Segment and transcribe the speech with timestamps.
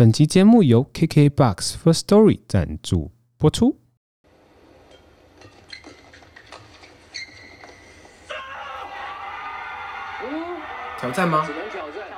[0.00, 3.78] 本期节目由 KKBOX First Story 赞助播出。
[10.98, 11.46] 挑战吗？
[11.46, 12.08] 只能挑战，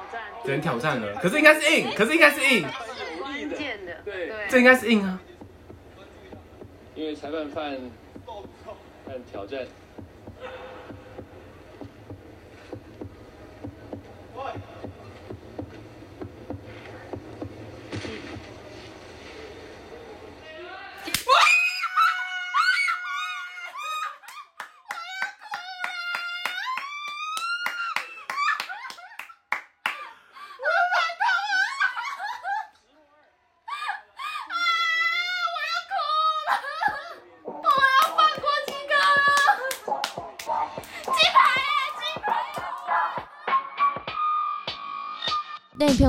[0.45, 1.16] 只能挑战了。
[1.16, 2.64] 可是应该是硬，可是应该是硬。
[3.21, 5.21] 关键的，对，这应该是硬啊。
[6.94, 7.76] 因为裁判犯
[9.04, 9.67] 犯挑战。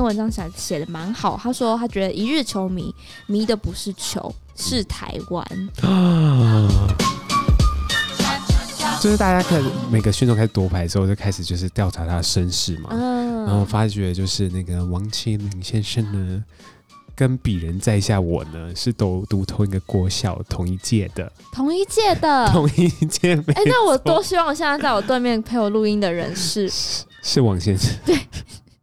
[0.04, 2.94] 文章写写的蛮好，他说他觉得一日球迷
[3.26, 6.68] 迷的不是球，是台湾啊。
[9.00, 16.42] 就是大家看每个选手开始夺牌之后，就开始就是调查他的身世嘛，嗯、然后发觉就是那个王齐麟先生呢，
[17.14, 23.34] 跟鄙人在下我呢是都读同一个国小，同一届的，同一届的，同一届。
[23.34, 28.18] 哎、欸，那我多希望现在在我对面陪我录音的人是是，是王先生，对。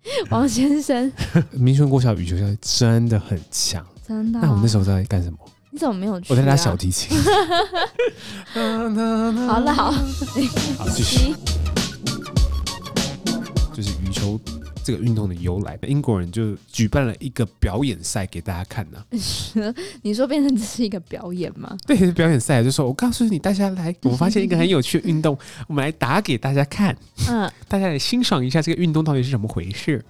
[0.29, 1.11] 王先生，
[1.51, 4.41] 民权国小羽球校真的很强，真的、啊。
[4.43, 5.37] 那我们那时候在干什么？
[5.69, 6.27] 你怎么没有去、啊？
[6.31, 7.17] 我在拉小提琴。
[8.53, 11.33] 好了，好，好继续。
[13.73, 14.39] 就是羽球。
[14.83, 18.97] 这个运动的由来，英国人就举办了一个表演赛给大家看呢、
[19.63, 19.75] 啊。
[20.01, 21.75] 你说变成这是一个表演吗？
[21.85, 25.37] 对，是表演赛，就说我告诉你，大家来， 我发现一个很有趣的运动，
[25.67, 26.95] 我们来打给大家看。
[27.27, 30.03] 嗯，大家来欣赏一下这个运动到底是怎么回事。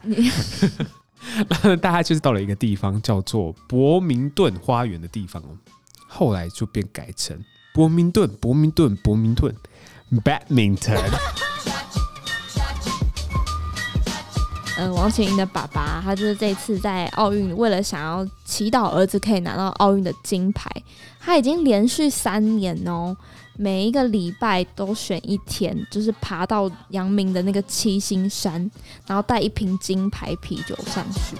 [1.48, 5.50] 然后 大家就是到了一个地方，叫做伯明顿花园的地方哦。
[6.08, 7.40] 后来就变改成
[7.74, 9.54] 伯明顿，伯明顿，伯明顿
[10.24, 11.00] ，Badminton。
[14.82, 20.68] 嗯，王齐麟的爸爸，他就是这次在奥运，为了想要祈祷儿子可以拿到奥运的金牌，
[21.20, 23.16] 他已经连续三年哦，
[23.56, 28.72] 每一个礼拜都选一天，就是爬到阳明的那个七星山，
[29.06, 31.36] 然后带一瓶金牌啤酒上去。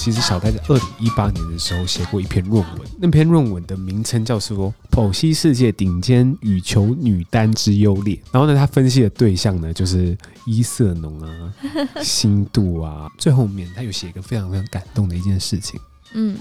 [0.00, 8.16] 其实小戴在二零一八年的时候写过一篇论文，那篇论文的名称叫做《剖析世界顶尖羽球女单之优劣》。
[8.32, 10.16] 然后呢，他分析的对象呢，就是
[10.46, 11.54] 伊瑟农啊、
[12.02, 13.10] 新度啊。
[13.18, 15.78] 最后面他有写一个非常非常感动的一件事情，
[16.14, 16.34] 嗯，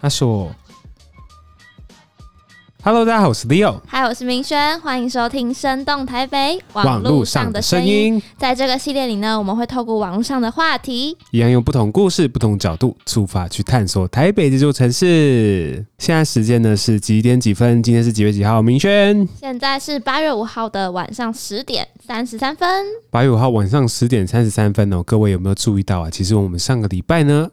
[0.00, 0.52] 他说。
[2.86, 3.80] Hello，大家好，我是 Leo。
[3.86, 8.20] 嗨，我是明轩，欢迎收听《生动台北网络上的声音》。
[8.36, 15.82] 在这个系列里呢，我们会透过网络上的话题，一样用不同故事、不同角度出发去探索台北这座城市。
[15.96, 17.82] 现在时间呢是几点几分？
[17.82, 18.60] 今天是几月几号？
[18.60, 22.68] 明轩，现在是八月五号的晚上十点三十三分。
[23.08, 26.10] 八月五号晚上十点三十三分哦，各位有没有注意到啊？
[26.10, 27.48] 其实我们上个礼拜呢，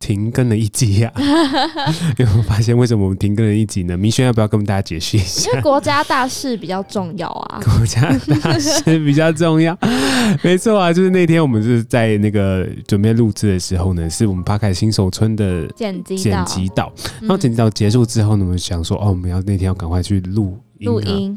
[0.00, 1.20] 停更了一集呀、啊，
[2.18, 3.96] 有没有发现为什么我们停更了一集呢？
[3.96, 5.50] 明轩要不要跟我们大家解释一下？
[5.50, 8.00] 因为国家大事比较重要啊，国家
[8.40, 9.76] 大事比较重要，
[10.42, 21.36] 没错啊，就是那天我们是在那个准备录制的时候呢，是我们 Podcast 新手村的剪辑剪辑岛，然后剪辑岛结束之后呢，我们想说哦，我们要那天要赶快去录录音。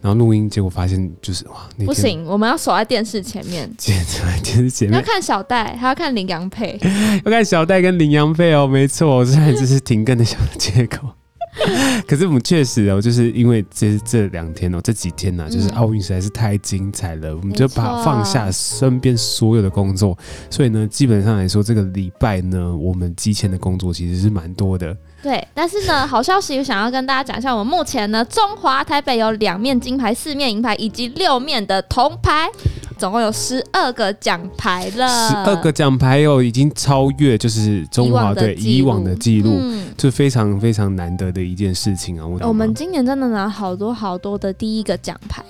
[0.00, 3.92] 然后录音，结果发现就是哇，不行，我们要守在电视前面，守
[4.24, 6.78] 在电视前面，要看小戴，还要看林羊配，
[7.24, 11.08] 要看小戴跟林羊配哦，没错，虽然这是停更的小借口，
[12.08, 20.16] 可是我们确实哦，就是因为这这两天哦，这几天呢、啊，就是奥运实在是太精彩了，嗯、我们就把放下身边所有的工作，
[20.48, 24.96] 所以呢，基本上来说，这个礼拜呢，我们之前的工作其实是蛮多的。
[25.22, 32.48] 对，但是呢，好消息我想要跟大家讲一下，我们目前呢，中华台北有两面金牌、四面银牌以及六面的铜牌，
[32.96, 35.28] 总共有十二个奖牌了。
[35.28, 42.26] 十二个奖牌哦，已经超越就是中华队以往的记录，嗯，就非常非常难得的一件事情啊！
[42.26, 45.44] 我我们今年真的拿好多好多的第一个奖牌。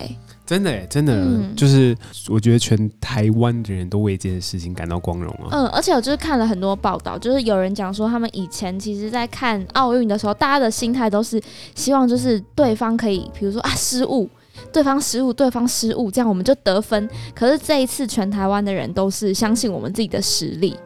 [0.51, 1.97] 真的哎，真的、嗯、就是，
[2.29, 5.47] 我觉得全台湾的人都为这件事情感到光荣啊。
[5.53, 11.41] 嗯，而且我就是看了很多报道，就是有人讲说，他们以前其实在看奥运的时候，大家的心态都是
[11.77, 14.29] 希望就是对方可以，比如说啊失误，
[14.73, 17.09] 对方失误，对方失误，这样我们就得分。
[17.35, 20.77] 可是这一次，全台湾的人都是相信我们自己的实力，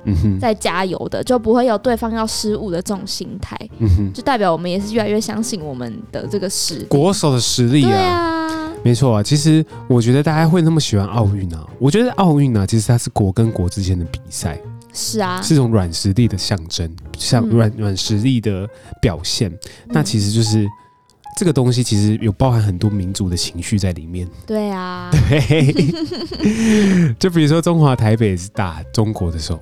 [0.41, 3.57] 在加油的，就不会有对方要失误的这种心态。
[3.79, 8.73] 嗯哼，就代表我们也是越来越相信我们的这个实力，国手的实力啊。
[8.83, 14.61] 没错啊，其实我觉得大家会那么喜欢奥运啊，我觉得奥运啊，其实它是国跟国之间的比赛，
[14.93, 18.69] 是啊，是一种软实力的象征，像软软实力的
[19.01, 19.51] 表现。
[19.51, 20.69] 嗯、那其实就是
[21.37, 24.29] 这个东西，其实有包含很多民族的情绪在里面。
[24.47, 25.75] 对啊，对，
[27.19, 29.61] 就比如说中华台北是打中国的时候。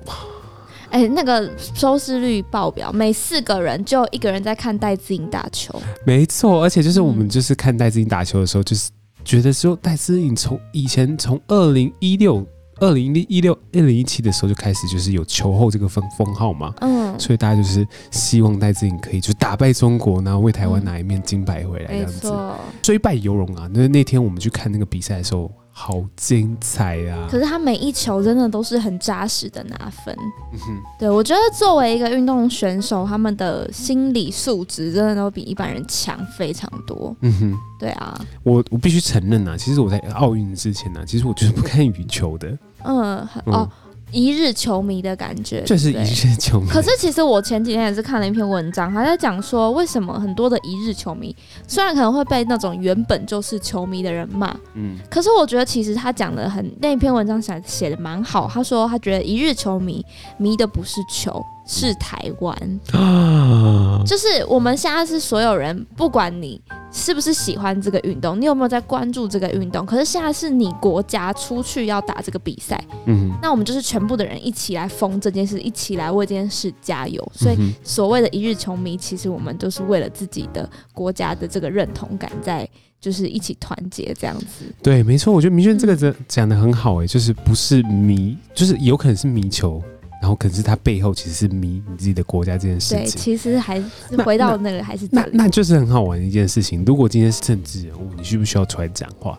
[0.89, 5.81] 哎、欸，那个收视率爆表，每四个人就一个人在看戴资颖打球。
[6.05, 8.91] 没错，而且就是我们就是看戴资颖打球的时候，嗯、就是
[9.25, 12.45] 觉得说戴资颖从以前从二零一六、
[12.83, 23.69] 二零一六、二零一七的时候就开始就是有球后这个封封号嘛，嗯，所以大家就是希望戴资颖可以就打败中国，然后为台湾拿一面金牌回来这样子，嗯、追败犹荣啊！
[23.73, 25.49] 那那天我们去看那个比赛的时候。
[25.75, 27.27] 好精彩、啊！
[27.27, 30.15] 可是他每一球真的都是很扎实的拿分。
[30.53, 37.15] 嗯哼，对，我觉得作为一个运动选手，他们的心理素质真的都比一般人强非常多。
[37.21, 42.55] 嗯哼，对啊，我我必须承认啊，其实我在奥运之前呢、啊，其实我就是不看羽球的。
[42.83, 43.69] 嗯，嗯哦。
[44.11, 46.67] 一日球迷的感觉，就是一日球迷。
[46.67, 51.35] 可是其实我前几天也是看了一篇文章，他在讲说为什么很多的一日球迷，
[51.67, 58.47] 虽然可能会被那种原本就是球迷的人骂，嗯，可是我觉得其实他讲的很那篇文章写写的蛮好。
[58.53, 60.05] 他说他觉得一日球迷
[60.37, 61.43] 迷的不是球。
[61.65, 66.61] 是台湾，啊、 就是我们现在是所有人，不管你
[66.93, 77.31] 是不是喜欢这个运动，你有没有在关注这个运动，可是现在是你国家出去要打这个比赛，嗯，那我们就是全部的人一起来疯这件事，一起来为这件事加油。
[77.33, 82.69] 所以所谓的一日球迷，其实我们都是为了自己的国家的这个认同感，在
[83.01, 84.65] 就是一起团结这样子。
[84.83, 89.81] 对，没错，我觉得明轩这个讲讲的很好，哎，就是不是迷，就是有可能是迷球。
[90.23, 92.99] 然后，可是他背后其实是迷你自己的国家这件事情。
[92.99, 96.81] 对，其实还是回到那个还是那那，那，就是很好玩的一件事情。
[96.85, 99.37] 如果今天是政治人物，你需不需要出来讲话？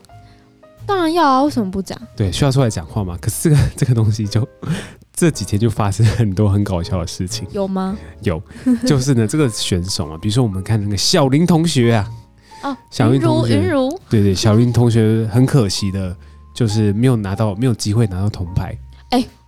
[0.85, 1.99] 当然要啊，为什么不讲？
[2.15, 3.17] 对，需要出来讲话嘛。
[3.19, 4.47] 可是这个 这个东西就
[5.15, 7.49] 这几天就发生很多很搞笑的事情。
[7.53, 7.97] 有吗？
[8.21, 8.43] 有，
[8.87, 12.11] 就是呢，这个选手啊，比如说我们看那个小林同学啊，
[12.63, 16.15] 哦，小林同学，云如，对对，小林同学很可惜的，
[16.55, 18.77] 就是没有拿到，没有机会拿到铜牌。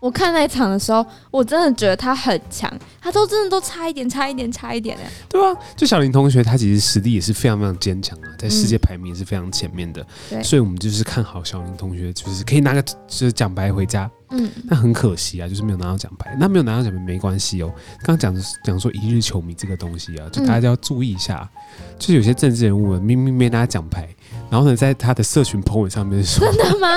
[0.06, 5.10] 我看那一场的时候，我真的觉得他很强，他都真的都差一点，差一点，差一点哎。
[5.28, 10.00] 对啊，就小林同学，他其实实力也是非常非常坚强啊，在世界排名也是非常前面的。
[10.02, 14.08] 嗯、对，所以我们就是看好小林同学，就是可以拿个就是奖牌回家。
[14.30, 16.36] 嗯，那很可惜啊，就是没有拿到奖牌。
[16.38, 17.72] 那没有拿到奖牌没关系哦。
[18.04, 21.50] 刚刚讲讲说一日球迷这个东西啊，就大家就要注意一下，
[21.80, 24.08] 嗯、就是有些政治人物明明没拿奖牌，
[24.48, 26.88] 然后呢，在他的社群 po 文上面说，真的吗？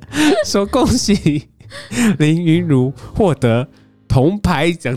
[0.44, 1.48] 说恭喜。
[2.18, 3.68] 林云如获得
[4.08, 4.96] 铜牌，奖，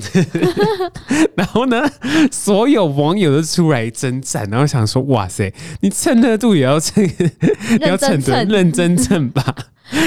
[1.35, 1.89] 然后呢，
[2.31, 9.55] 所有网友都出来征战，然后想说：“哇塞，你蹭热度也要 蹭，你要蹭的认真蹭吧？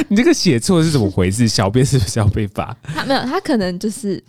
[0.09, 1.47] 你这个写错是怎么回事？
[1.47, 2.77] 小编是不是要被罚？
[2.95, 4.23] 他没有，他可能就是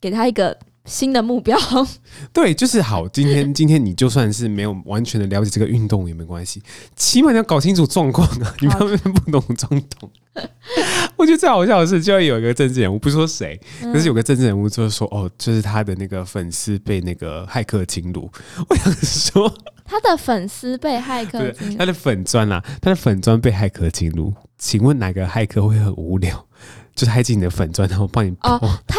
[0.00, 0.56] 给他一个。”
[0.86, 1.58] 新的目标，
[2.32, 3.06] 对，就是好。
[3.08, 6.62] 今天，今天你就算是没有完全的了解这个运动也没关系，
[6.94, 8.54] 起码你要搞清楚状况啊！
[8.60, 9.68] 你根本不懂装
[9.98, 10.10] 懂。
[11.16, 18.30] 我觉得最好笑的是，就要有一个政治人物，不是说谁，可是有个政治人物就是说，哦，就是他的那个粉丝被那个骇客侵入。
[18.68, 19.52] 我想说，
[19.84, 24.32] 他的粉丝被骇客侵入，他的粉专啊，他的粉砖被骇客侵入。
[24.58, 26.46] 请问哪个骇客会很无聊，
[26.94, 28.60] 就是骇进你的粉砖，然后帮你哦？
[28.86, 28.96] 他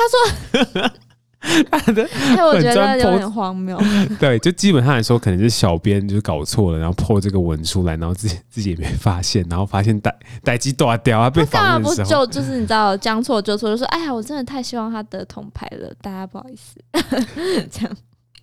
[0.73, 0.91] 说。
[1.71, 2.07] 他的
[2.45, 3.79] 我觉得有点荒谬。
[4.19, 10.13] 对，就基本上来说，可能是小编就是搞错了，然后破这个文出来，然后自己自己也没发现，然后发现逮
[10.43, 16.79] 逮鸡断掉啊，被访问的时候，就就是你知道将错就错，就说哎呀，我真的太希望他得铜牌了，大家不好意思，
[17.71, 17.97] 这样。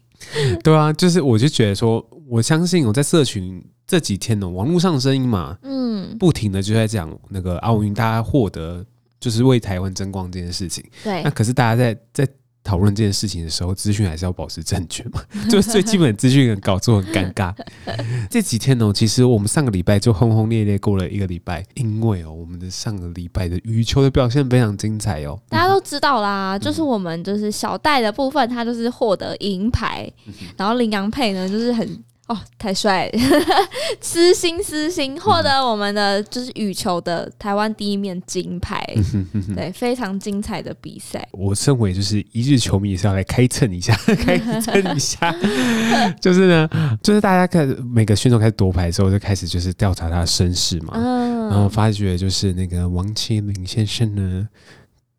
[0.64, 8.84] 对啊，就是我就觉得说，我相信我在社群这几天呢，网络上声音嘛，嗯，不停的就在讲那个奥运，大家获得
[9.20, 10.82] 就是为台湾争光这件事情。
[11.02, 12.28] 对，那可是大家在在。
[12.64, 15.22] 讨论这件事情的时候，资讯还是要保持正确嘛？
[15.50, 17.54] 就是最基本的资讯搞错很尴尬。
[18.30, 25.38] 这几天呢，其实我们上个礼拜就轰轰烈烈过了一个礼拜，因为哦，我们的上个礼拜的余秋的表现非常精彩哦。
[25.50, 30.10] 大家都知道啦，就是我们就是小戴的部分，他就是获得银牌，
[30.56, 32.02] 然后麟洋配呢就是很。
[32.26, 33.10] 哦，太帅！
[34.00, 38.82] 私心私心获得我们的就是羽球的台湾第一面金牌，
[39.54, 41.28] 对，非常精彩的比赛。
[41.32, 45.30] 我身为就是一日球迷，也是要来开蹭一下， 开蹭一下。
[46.18, 54.48] 就是呢，就是大家看每个选手开始夺牌之后，就开始就是调查他的身世嘛，嗯、然后发觉就是那个王齐麟先生呢，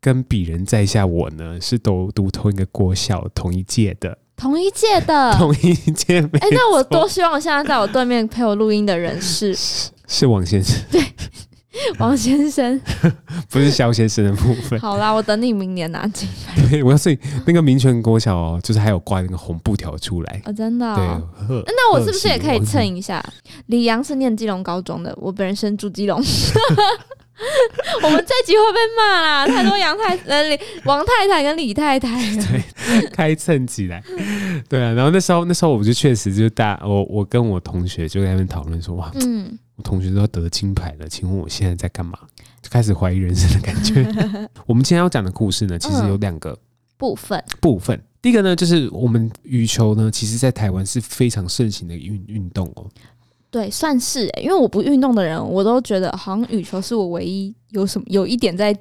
[0.00, 4.18] 跟鄙人在下我呢是都读同一个国小，同一届的。
[4.36, 6.20] 同一届的， 同一届。
[6.20, 10.76] 哎、欸，那我多希望现在在我对面陪我录音的人是 是，是王先生。
[10.92, 11.02] 对，
[11.98, 12.80] 王先生，
[13.50, 14.78] 不是肖先生的部分。
[14.78, 16.68] 好啦，我等你明年拿金牌。
[16.68, 17.14] 对，我要说
[17.46, 20.42] 那个民权国小哦，就是还有挂那个红布条出来。
[20.44, 21.22] 哦，真的、哦。
[21.48, 21.62] 对。
[21.66, 23.24] 那我是不是也可以蹭一下？
[23.66, 26.22] 李阳是念基隆高中的，我本身住基隆。
[28.02, 32.08] 我们这集会被骂啦，太多杨太呃王太太跟李太太。
[32.36, 32.64] 对，
[33.12, 34.02] 开蹭起来。
[34.68, 42.18] 对啊，然后那时候那时候我就确实就大我我跟我同学就在那边讨论说哇，嗯，我同学都要得金牌了，请问我现在在干嘛？
[42.62, 44.04] 就开始怀疑人生的感觉。
[44.66, 46.58] 我们今天要讲的故事呢，其实有两个、嗯、
[46.96, 47.42] 部分。
[47.60, 52.84] 部分第一个呢，就是我们羽球呢，其实在台湾是非常盛行的运运动哦。
[53.50, 58.76] 对，算是诶，因为我不运动的人，我都觉得好像羽球是我唯一有什么有一点在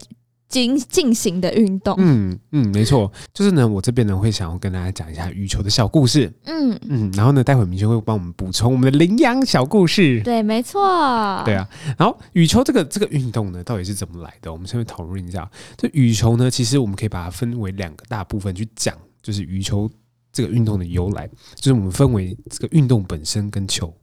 [0.47, 1.95] 进进行的运动。
[1.97, 6.31] 嗯嗯，没错，就是呢，我这边呢会想要跟大家讲一下羽球的小故事。
[6.45, 10.21] 嗯嗯，然后呢，待会明轩会帮我们补充我们的羚羊小故事。
[10.21, 11.41] 对，没错。
[11.45, 14.51] 对啊，然后羽球这个这个运动呢，到底是怎么来的？
[14.51, 15.49] 我们先来讨论一下。
[15.77, 19.89] 这羽球呢，其实我们可以把它分为两个大部分去讲，就是羽球
[20.31, 23.93] 这个运动的由来，就是我们分为这个运动本身跟球。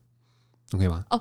[0.73, 1.05] OK 吗？
[1.11, 1.21] 哦，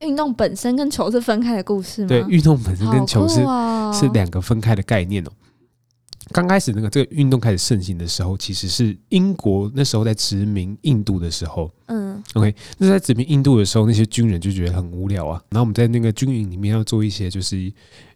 [0.00, 2.08] 运动本身跟球是分开的故事吗？
[2.08, 5.30] 对，运动本身跟球是、哦、是两个分开的概念哦。
[6.32, 11.70] 刚开始那个这个运动开始盛行的时候，其实是英国那时候在殖民印度的时候。
[11.86, 15.42] 嗯，OK，那在殖民印度的时候，那些军人就觉得很无聊啊。
[15.50, 17.72] 然后我们在那个军营里面要做一些就是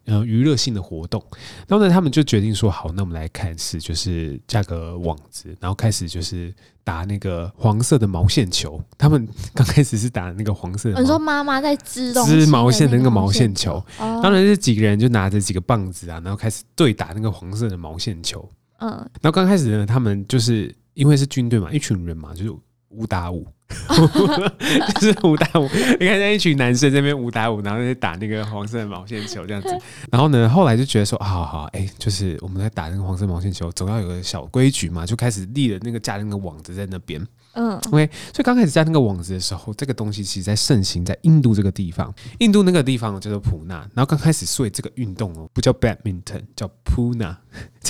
[0.06, 1.22] 呃娱乐性的活动。
[1.66, 8.82] 然后呢，他们就决定说，好，那我们来看是就是架个网子，然后开始就是打那个黄色的毛线球。
[8.98, 11.00] 他们刚开始是打那个黄色的。
[11.00, 18.48] 你说妈妈在织织毛线的那个毛线球，当然是几个人就拿着几个棒子啊，然后开始对打那个黄色的毛线球。
[18.78, 22.54] 嗯，然后刚开始呢，他们就是因为是军队嘛，一群人嘛，就是。
[22.96, 23.46] 五打五，
[24.94, 25.68] 就是五打五。
[26.00, 29.68] 你看，像一群男生在那边五打五，然后在打那个黄色的毛线球这样子。
[30.10, 37.24] 然后呢，后来就觉得说，啊、好好，哎、欸，就是我们在打那个黄色毛线球，总要有个小规矩嘛，就开始立了那个架那个网子在那边。
[37.56, 38.10] 嗯，OK。
[38.32, 42.12] 所以刚开始架那个网子的时候，这个东西其实在盛行在印度这个地方。
[42.38, 43.76] 印度那个地方叫做普纳。
[43.94, 47.36] 然后刚开始，所以这个运动哦，不叫 Badminton，叫 Puna。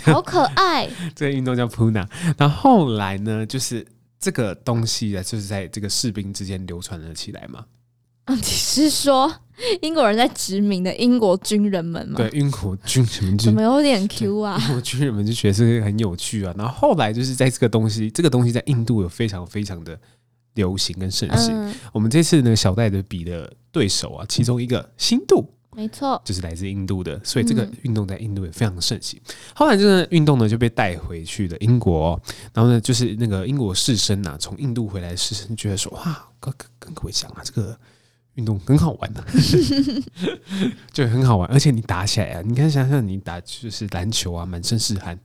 [0.04, 0.86] 好可爱。
[1.16, 2.06] 这个运动叫 Puna。
[2.36, 3.86] 然后后来呢，就是。
[4.18, 7.66] 这个东西啊，就是在这个士兵之间流传了起来嘛。
[8.24, 9.30] 啊， 你是说
[9.82, 12.16] 英国人在殖民的英国军人们吗？
[12.16, 14.58] 对，英国军人们怎么有点 Q 啊？
[14.60, 16.54] 英国军人们就觉得是很有趣啊。
[16.56, 19.98] 然后后来就是在这个东西，这个东西在印度有非常非常的
[20.54, 21.54] 流行跟盛行。
[21.54, 25.50] 嗯、我们这次呢，小戴的比的对手啊，其中一个新度。
[25.74, 29.20] 没错，就是来自印度的，所以这个运动在印度也非常盛行。
[29.26, 32.20] 嗯、后来这个运动呢就被带回去了英国、哦，
[32.52, 37.78] 然后呢就是那个英国士绅呐、啊，从印度回来的士绅觉得说，哇，跟跟各位讲啊，这个。
[38.34, 39.26] 运动很好玩的、啊，
[40.92, 45.16] 就很好玩，而且你打起来啊，你看想想你打就是篮球啊，满身是汗；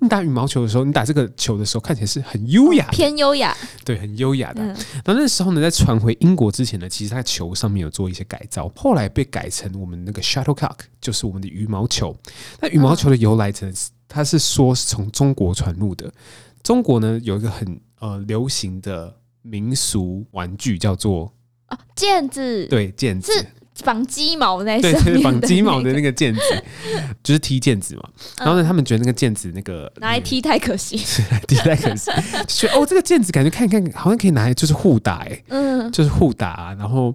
[0.00, 4.60] 你打羽毛球的时候，你打这个球的时候，看起来是很优雅、哦，偏优雅，对，很优雅的。
[4.62, 4.68] 嗯、
[5.04, 12.16] 然后那时候呢，在传回英国之前呢，其实它球上面有做一些改造，后来被改成我们那个 shuttlecock，就是我们的羽毛球。
[12.60, 13.72] 那羽毛球的由来，呢，
[14.08, 16.12] 它是说是从中国传入的。
[16.64, 21.32] 中国呢有一个很呃流行的民俗玩具，叫做。
[21.68, 26.40] 哦，毽子，对，毽子是绑鸡毛那对，绑鸡毛的那个毽子，
[27.22, 28.08] 就是踢毽子嘛。
[28.38, 30.96] 然后呢，他们觉得那个毽子那个拿来踢太可惜，
[31.46, 32.10] 踢太可惜，
[32.46, 36.74] 就觉得哦，这个毽子感觉看一看，好像可以拿来就是互打，哎，嗯，就是互打。
[36.78, 37.14] 然后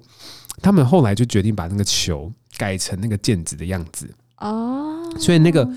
[0.62, 5.67] 他们后来就决定把那个球改成那个毽子的样子哦，所以那个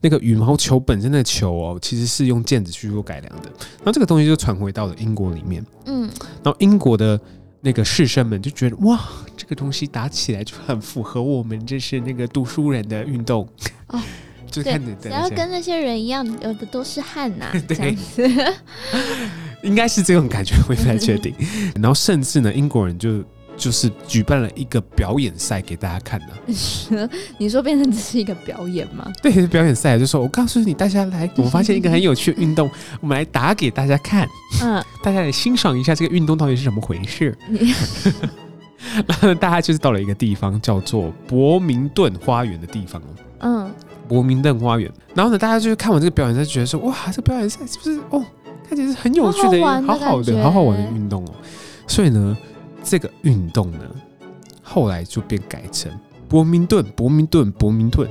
[0.00, 3.48] 那个羽毛球本身的球哦，其实是用毽子去做改良的。
[3.76, 6.10] 然后这个东西就传回到了英国里面，嗯，
[6.42, 7.20] 然后英国的。
[7.64, 9.00] 那个士绅们就觉得哇，
[9.36, 13.48] 这个东西打起来就很符合我们这是那个读书人的运动
[13.86, 14.00] 哦，
[14.50, 18.28] 就看着，只要跟那些人一样，有的都是汗呐、 这样子
[19.62, 21.32] 应该是这种感觉，我也不太确定。
[21.76, 23.24] 然后甚至呢，英国人就。
[23.56, 27.08] 就是举办了一个表演赛给大家看的、啊。
[27.38, 29.10] 你说变成只是一个表演吗？
[29.22, 34.26] 对，表演赛就说，我告诉你，大家来， 我发现一个很有趣的运动，我们来打给大家看。
[34.62, 37.36] 嗯，大家来欣赏一下这个运动到底是怎么回事。
[39.06, 43.06] 然后大家就是到了一个地方，叫做伯明顿花园的地方哦。
[43.40, 43.70] 嗯，
[44.08, 44.90] 伯明顿花园。
[45.14, 48.24] 然后呢，大家就是看完这个表演赛，觉得说，哇，这个表演赛是不是哦，
[48.68, 51.34] 看起来是很有趣的，好好，好好的，好好玩的运动哦。
[51.86, 52.36] 所以呢。
[52.82, 53.78] 这个运动呢，
[54.62, 55.90] 后来就变改成
[56.28, 58.08] 伯明顿，伯明顿，伯明顿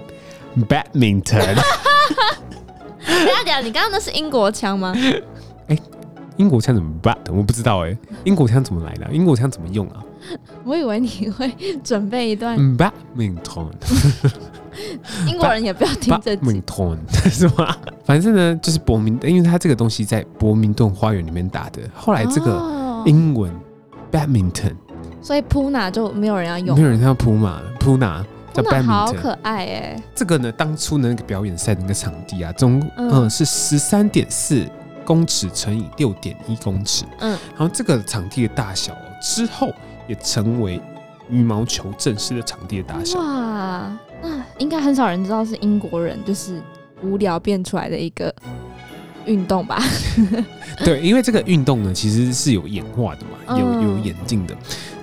[0.68, 1.56] ，Badminton。
[3.04, 4.94] 等下等下，你刚刚那是英国腔吗？
[5.68, 5.78] 哎，
[6.38, 7.18] 英国腔怎么办？
[7.30, 9.08] 我不知道哎、欸，英国腔怎么来的？
[9.12, 10.04] 英国腔怎么用啊？
[10.64, 11.52] 我以为你会
[11.84, 13.72] 准备一段 Badminton，
[15.28, 16.98] 英国人也不要听这句 Badminton
[17.30, 17.76] 是吗？
[18.06, 21.82] 反正呢，就是伯明，因为他这个东西在伯明顿花园里面打的。
[21.96, 23.56] 后来这个英文、哦、
[24.12, 24.76] Badminton，
[25.22, 30.04] 所以 Puna 就没有人要用，没有人要 Puna Puna 叫 Badminton，好可爱哎。
[30.14, 34.66] 这个呢，当初的那个表演赛的那个场地啊，总嗯、呃、是十三点四
[35.06, 39.72] 公尺乘以六点一公尺，嗯，然后这个场地的大小之后。
[40.08, 40.82] 也成为
[41.30, 43.18] 羽毛球正式的场地的大小。
[43.20, 46.60] 哇，那应该很少人知道是英国人就是
[47.02, 48.34] 无聊变出来的一个
[49.26, 49.82] 运动吧？
[50.84, 54.56] 对，因为这个运动呢，其实是有演化的嘛，有有演进的。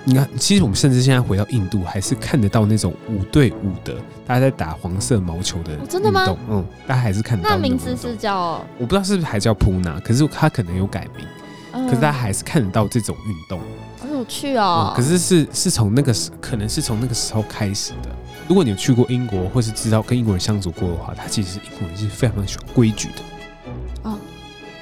[0.05, 3.95] 你看，其实我们甚至现在回到印度，还是看得到那种五对五的，
[4.25, 5.87] 大家在打黄色毛球的运动。
[5.87, 6.25] 真的吗？
[6.49, 7.55] 嗯，大家还是看得到。
[7.55, 11.25] 那名字是叫我不知道是不是还叫普纳，可是他可能有改名。
[11.71, 13.59] 可是大家还是看得到这种运动。
[13.99, 18.09] 好有趣哦、嗯，可是是是从那个时，可能是从那个时候开始的。
[18.47, 23.21] 如果你有去过英国，或是知道跟英国人相处过的话，他其实是英国人是非常非常喜欢规矩的。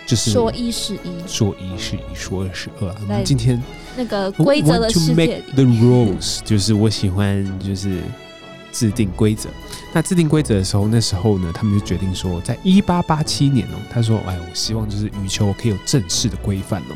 [0.07, 2.87] 哦，就是说一是一，说一是一，说二是二。
[3.01, 3.61] 我们今天
[3.97, 8.01] 那个规则的世界 to make the rules，就是我喜欢就是
[8.71, 9.49] 制定规则。
[9.93, 16.95] 那制定规则的时候，那时候呢，他们就决定说，在一八八七年哦，他说：“哎，我希望就是羽球可以有正式的规范哦。”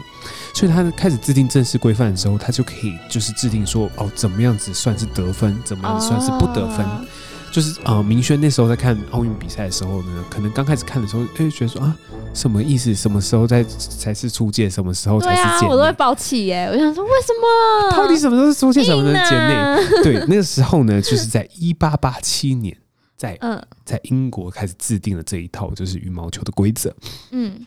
[0.54, 6.86] 所以他开始制定正式规范的时候，他就可以就是制定说哦，怎么样子算是得分，怎么样子算是不得分。
[6.86, 7.06] 哦、
[7.52, 11.96] 就是呃，明轩那时候在看奥运比赛的时候呢，可能刚开始看的时候，哎，觉得说啊，
[12.34, 12.94] 什么意思？
[12.96, 14.70] 什么时候在才是出界？
[14.70, 15.72] 什么时候才是界内？
[15.72, 16.68] 我都会爆气耶！
[16.72, 17.92] 我想说，为什么？
[17.98, 20.04] 到底什么时候是出界，什么时候是 界内？
[20.04, 22.76] 对，那个时候呢，就是在 一八八七年，
[23.18, 26.96] 在嗯，在英国开始制定了这一套就是羽毛球的规则。
[27.32, 27.66] 嗯。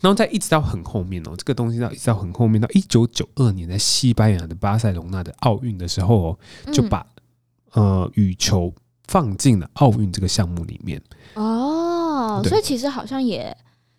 [0.00, 6.38] 然后再一直到很后面哦，这个东西到一直到很后面，到一九九二年在西班牙的巴塞隆纳的奥运的时候哦，
[6.72, 7.06] 就把、
[7.74, 8.72] 嗯、呃羽球
[9.08, 11.02] 放进了奥运这个项目里面。
[11.34, 13.54] 哦，所以其实好像也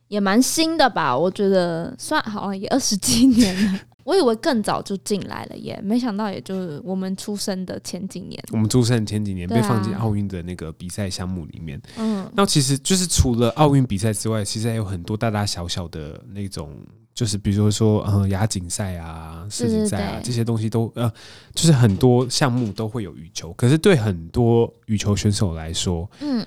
[0.10, 1.18] 也蛮新的吧？
[1.18, 3.80] 我觉得算好像也二十几年了。
[4.06, 8.43] 我以为更早就进来了耶，没想到也就是我们出生的前几年。
[8.52, 11.80] 我们出生的前几年被放进奥运的那个比赛项目里面。
[11.98, 16.76] 嗯，那其实就是除了奥运比赛之外，其实还有很多大大小小的那种，
[17.13, 21.12] 就是比如说嗯亚锦赛啊、世锦赛啊这些东西都呃，
[21.54, 23.54] 就是很多项目都会有羽球。
[23.54, 26.43] 可是对很多羽球选手来说，嗯，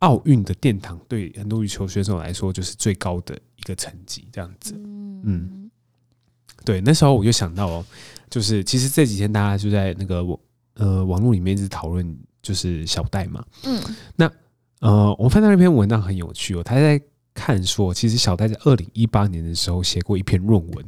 [0.00, 4.74] 奥运的殿堂对很多羽球选手来说就是最高的一个成绩，这样子，
[5.24, 5.70] 嗯。
[6.62, 7.86] 对，那时候我就想到哦，
[8.28, 10.38] 就是其实这几天大家就在那个网
[10.74, 13.42] 呃网络里面一直讨论，就是小戴嘛。
[13.64, 13.80] 嗯。
[14.14, 14.30] 那
[14.80, 17.00] 呃，我看到那篇文章很有趣哦，他在
[17.32, 20.84] 看说，其实小戴在二零一八年的时候写过一篇论文。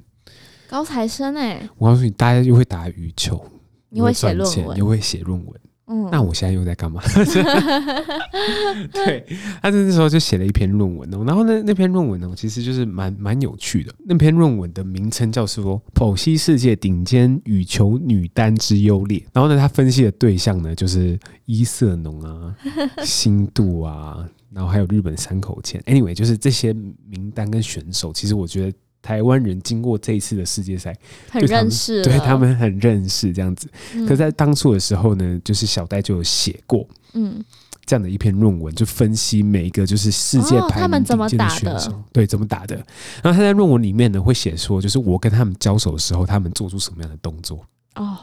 [0.68, 1.70] 高材生哎、欸！
[1.76, 3.42] 我告诉你，大家又会打羽球，
[3.88, 5.60] 你会写论文，你会写论文。
[5.92, 7.02] 嗯，那我现在又在干嘛？
[8.90, 9.26] 对，
[9.60, 13.92] 他那时候就写了一篇论文哦，然后呢，那篇论文呢，其实就是蛮蛮有趣的。
[14.06, 19.18] 那篇论文的名称叫做《剖析世界顶尖羽球女单之优劣》。
[19.34, 22.56] 然后呢，他分析的对象呢，就是伊瑟农啊、
[23.04, 25.78] 新度啊，然后还有日本山口茜。
[25.82, 28.72] Anyway，就是这些名单跟选手，其实我觉得。
[29.02, 30.96] 台湾人经过这一次的世界赛，
[31.28, 33.68] 很认识，对他们很认识这样子。
[33.94, 37.44] 嗯、可在当初的时候呢，就是小戴就有写过，嗯，
[37.84, 42.76] 这样的一篇论文，就分析每一个就是世界排名顶尖的选手，哦、对怎么打的。
[43.22, 47.58] 然后他在论文里面呢，会写说，就是我跟他们交手的时候，他们做出什么样的动作。
[47.96, 48.16] 哦，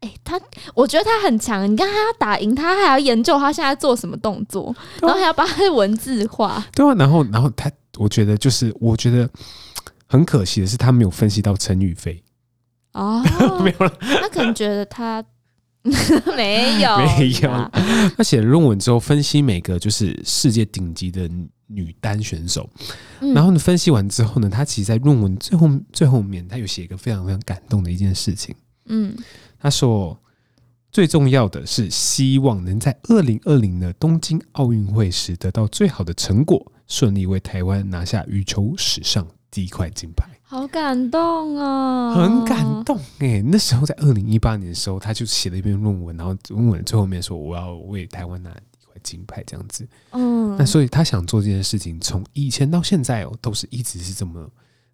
[0.00, 0.40] 哎、欸，他
[0.74, 1.70] 我觉得他很强。
[1.70, 6.64] 你看他要打赢他，还要研究他现在做什么动作，然后还要把他的文字化。
[6.74, 9.28] 对啊，然后然后他，我觉得就是我觉得。
[10.06, 12.22] 很可惜的是，他没有分析到陈宇飞。
[12.92, 13.22] 哦，
[13.64, 13.92] 没有了。
[14.00, 15.24] 他可能觉得他
[16.36, 17.70] 没有，没有。
[18.16, 21.28] 他写了论文之后，分析每个就是世界顶级的
[21.66, 22.68] 女单选手。
[23.34, 28.54] 然后呢，分析完之后呢，他其实，在论文最后最后面，他有写一个非常非常感动的一件事情。
[28.86, 29.14] 嗯，
[29.58, 30.18] 他说
[30.92, 39.26] 最重要的是希望能在二零二零的东京奥运会时得到最好的成果，顺利为台湾拿下羽球史上。
[39.54, 42.12] 第一块金牌，好感动啊！
[42.12, 43.42] 很感动哎、欸！
[43.42, 49.86] 那时候在二零一八年的时候，他就写了一篇论文，然后论文最后面说我要为台湾拿一块金牌这样子。
[50.10, 54.50] 嗯，那所以他想做这件事情，从以前到现在哦，都是一直是这么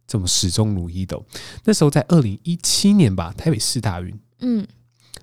[0.06, 1.18] 这么始终如一的。
[1.64, 4.66] 那时候在二零一七年吧，台北市大运，嗯，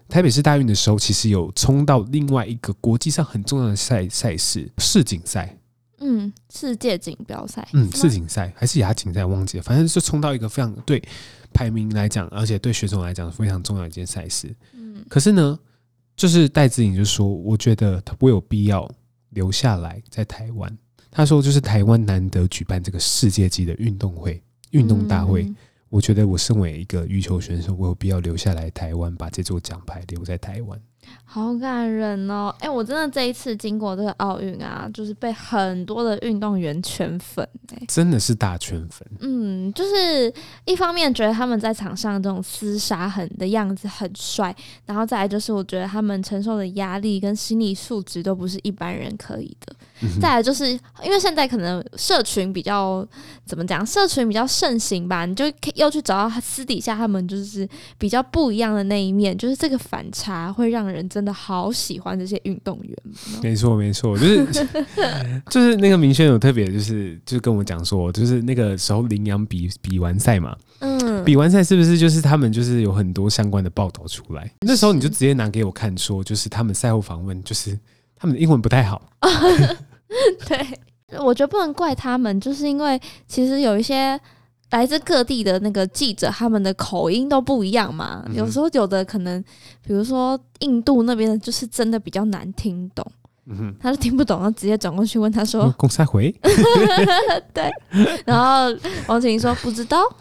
[0.09, 5.55] 台北市大运的时候，其实有冲到另外一个国际上很重要的赛赛事世锦赛。
[5.99, 11.01] 嗯，世界锦标赛，嗯，世锦赛还是亚锦赛，忘记了，反正是冲到一个非常对
[11.53, 14.55] 排名来讲，而且对选手来讲非常重要的一件赛事。
[14.73, 15.57] 嗯，可是呢，
[16.15, 18.89] 就是戴志颖就说，我觉得他不有必要
[19.31, 20.77] 留下来在台湾。
[21.09, 25.43] 他说，就是台湾难得举办这个世界级的运动会、运动大会。
[25.43, 25.55] 嗯
[25.89, 30.77] 我觉得我身为一个羽球选手，我有必要留下来台湾，把这座奖牌留在台湾。
[31.29, 32.55] 好感人哦！
[32.59, 39.05] 哎、欸，我真的这一次经过这个奥运啊，就是被很多的运动员圈粉，哎，真的是大圈粉。
[39.19, 40.33] 嗯，就是
[40.65, 49.75] 一方面觉得他们在场上这种厮杀很的样子很帅，然后再来就是我觉得他们承受的压力跟心理素质都不是一般人可以的。
[50.01, 50.69] 嗯、再来就是
[51.03, 53.05] 因为现在可能社群比较
[53.45, 57.67] 怎么讲，社群比较盛行吧，你就又去找到他私底下他们就是
[57.97, 60.96] 比较不一样的那一面，就是这个反差会让人。
[60.97, 62.97] 人真的好喜欢这些运动员，
[63.41, 64.45] 没错没错，就是
[65.49, 74.51] 就是那个明轩有特别就是就跟我讲说，就是那个时候羚羊比比完赛嘛，嗯，比完赛是不是就是他们就是有很多相关的报道出来？
[74.61, 77.77] 那时候你就直接拿给我看，说就是他们赛后访问，就是
[78.15, 79.09] 他们的英文不太好。
[80.47, 84.19] 对，我觉得不能怪他们，就是因为其实有一些。
[84.71, 88.23] 来自各地的那个记者，他们的口音都不一样嘛。
[88.27, 89.41] 嗯、有时候有的可能，
[89.81, 93.05] 比如说印度那边的，就是真的比较难听懂，
[93.45, 96.29] 嗯、哼他就听不懂，然后直接转过去问他说：“公三回？”
[97.53, 97.71] 对。
[98.25, 98.77] 然后
[99.07, 99.99] 王琴说：“不知道。”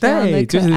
[0.00, 0.68] 对，就是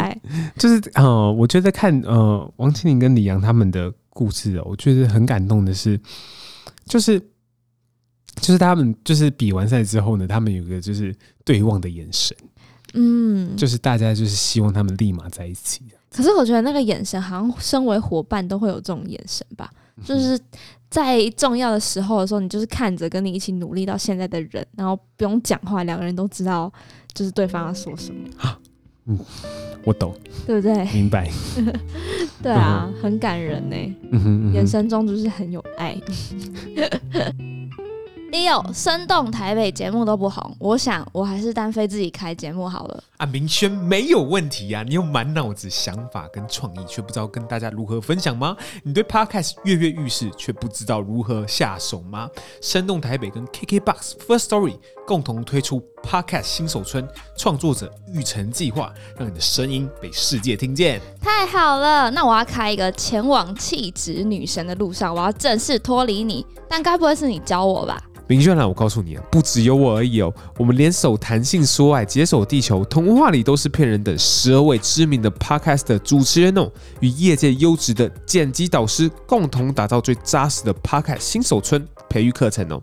[0.57, 5.99] 就是呃，我觉得看呃王齐麟跟李阳他们的故事哦，我觉得很感动的是，
[6.85, 7.19] 就是。
[8.41, 12.35] 就是他们就是比完赛之后呢，他们有个就是对望的眼神，
[12.93, 15.81] 嗯，就是大家就是希望他们立马在一起。
[16.11, 19.69] 可是我觉得那个眼神，好像身为伙伴都会有这种眼神吧，
[20.05, 20.39] 就是
[20.89, 26.71] 在重要的时候的时候，你就是看着跟你一起努力到现在的人，然后不用讲话，两个人都知道
[27.13, 28.29] 就是对方要说什么。
[29.07, 29.19] 嗯，
[29.83, 30.15] 我懂，
[30.47, 30.85] 对不对？
[30.93, 31.29] 明白。
[32.41, 33.75] 对啊，很感人呢。
[34.11, 35.95] 嗯哼，眼神中就是很有爱。
[38.35, 43.01] Leo 生动台北节目都不红，我想我还是单飞自己开节目好了。
[43.15, 48.57] 啊，明轩没有问题、啊，你有满脑子想法跟创意，却不知道跟大家如何分享吗？
[48.83, 52.29] 你对 Podcast 跃跃欲试，却不知道如何下手吗？
[52.61, 60.99] 生动台北跟 KKBOX First Story 共同推出 Podcast 新手村创作者育成计划，让你的声音被世界听见。
[61.21, 68.01] 太好了，那我要开一个前往气质女神的路上，我要正式脱离你，但该不会是你教我吧？
[68.27, 70.33] 明轩啊，我告诉你啊，不只有我而已哦。
[70.57, 76.67] 我们联手弹性说爱，解锁地球，童话里都是骗人的十二位知名的 Podcast 的主持人哦，
[77.01, 82.81] 与业界优质的剪辑导师共同打造最扎实的 Podcast 新手村培育课程哦。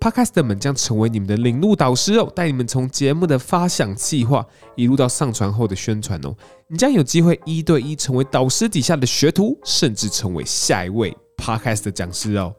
[0.00, 4.42] Podcast 们将成为你们的领路导师哦，带你们从节目的发想计划
[4.74, 6.34] 一路到上传后的宣传哦。
[6.68, 12.54] 你将有机会一对一成为导师底下的学徒，甚至成为下一位 Podcast 的讲师哦。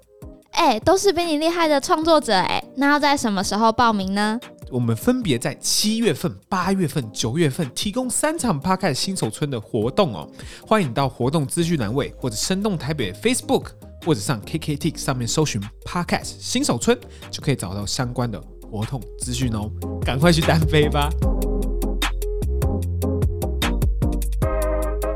[0.51, 4.39] 哎，都是比你厉害的创作者哎，那要在什么时候报名呢？
[4.69, 10.29] 我们分别在七月份、八月份、九月份提供三场 Podcast 新手村的活动哦，
[10.67, 13.69] 欢迎到活动资讯栏位或者生动台北 Facebook
[14.05, 16.97] 或者上 KKT 上面搜寻 Podcast 新手村，
[17.29, 19.71] 就可以找到相关的活动资讯哦，
[20.05, 21.09] 赶快去单飞吧！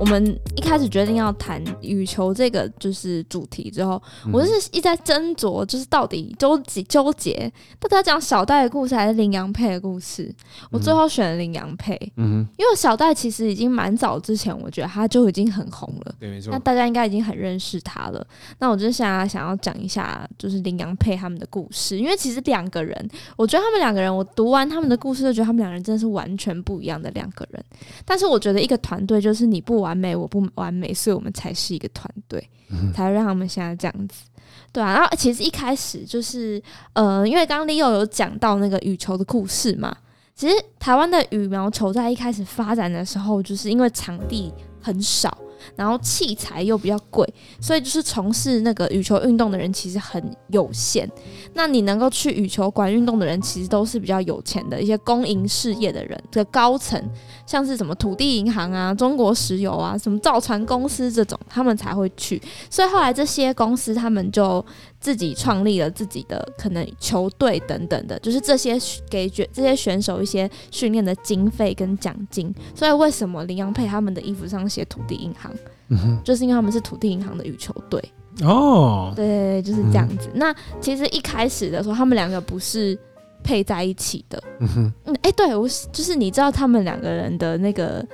[0.05, 3.99] 我们一开始决定要谈羽球这个就是主题之后，
[4.31, 10.31] 我就是一直在斟酌，就是到底纠结纠结，到底要讲小戴的故事还是林洋配的故事。
[10.69, 16.51] 我最后选了林洋配，嗯，因为小戴其实已经蛮早之前，我觉得他就已经很红了，对，没错。
[16.51, 18.27] 那大家应该已经很认识他了。
[18.59, 27.65] 那我就想要想要讲一下，就是林洋配他们的故事，因为其实两个人，我觉得他们两个人，我读完他们的故事，就觉得他们两个人真的是完全不一样的两个人。
[28.05, 34.25] 但是我觉得一个团队就是你不完美，我不完美，所以我们才是一个团队，嗯、才让他们现在这样子，
[34.71, 34.93] 对啊。
[34.93, 36.61] 然后其实一开始就是，
[36.93, 39.95] 呃，因为刚刚 Leo 有讲到那个羽球的故事嘛，
[40.35, 45.37] 其实台湾的羽毛球在一开始发展的时候，就是因为场地很少。
[45.75, 47.27] 然后器材又比较贵，
[47.59, 51.09] 所以就是从事那个羽球运动的人其实很有限。
[51.53, 57.01] 那你能够去羽球馆运动的人，其实都是比较有钱的一些公营事业的人的高层，
[57.45, 62.41] 像是什么土地银行啊、中国石油啊、什么造船公司这种，他们才会去。
[62.69, 64.63] 所以后来这些公司他们就
[64.99, 68.77] 自己创立了自己的可能球队等等的，就是这些
[69.09, 72.53] 给选这些选手一些训练的经费跟奖金。
[72.73, 75.51] 所以为什么林洋配他们的衣服上写土地银行？
[75.89, 78.03] 嗯哼，就是因为他们是土地银行的羽球队。
[78.41, 80.29] 哦，对，就是这样子。
[80.33, 82.97] 嗯、那其实一开始的时候，他们两个不是
[83.41, 84.43] 配在一起的。
[84.59, 88.05] 嗯哼，嗯，哎、欸，对我就是你知道他们两个人的那个，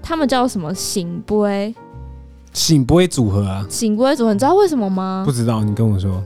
[0.00, 1.74] 他们叫什么醒杯？
[2.52, 3.66] 醒杯组合啊？
[3.68, 5.24] 醒杯组合，你知道为什么吗？
[5.26, 6.22] 不知道，你跟我说。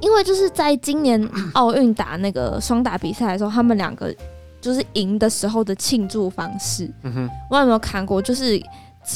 [0.00, 1.20] 因为就是在今年
[1.54, 4.14] 奥运打那个双打比赛的时候，他们两个
[4.60, 6.88] 就是赢的时候的庆祝方式。
[7.02, 8.22] 嗯哼，我有没有看过？
[8.22, 8.62] 就是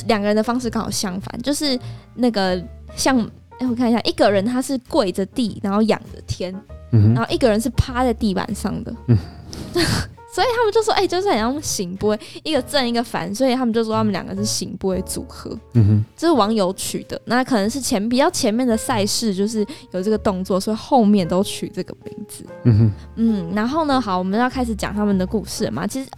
[0.06, 1.78] 两个人的方式刚好相反，就是
[2.14, 2.62] 那个
[2.94, 3.28] 像。
[3.58, 6.52] 哎，我看一下，一个人他是跪着地，然后仰着天，
[6.90, 9.16] 嗯、然后一个人是趴在地板上的，嗯、
[10.34, 26.10] 所以他们就说，哎、欸，就是很像醒波，一个正一个反，所以他们就说他们两个是醒波组合，嗯哼，这是网友取的，那可能是前比较前面的赛事就是有这个动作，所以后面都取这个名字，嗯哼，嗯，然后呢，好，我们要开始讲他们的故事嘛，其实。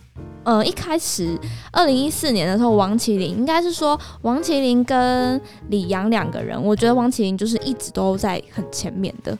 [0.44, 1.38] 呃，一开始
[1.72, 9.36] 二零一四年的时候，王麒麟应该是说王麒麟跟李阳两个人，我觉得王麒麟就是一直都在很前面的，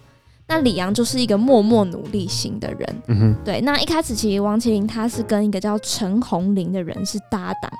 [0.49, 3.03] 那李阳就是一个默默努力型的人。
[3.09, 3.61] 嗯，对。
[3.61, 7.71] 那一开始其实王麒麟他是跟一个叫陈红林的人是搭档。